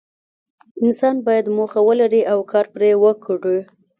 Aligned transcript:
انسان 0.85 1.15
باید 1.25 1.45
موخه 1.57 1.79
ولري 1.87 2.21
او 2.31 2.39
کار 2.51 2.65
پرې 2.73 2.91
وکړي. 3.03 3.59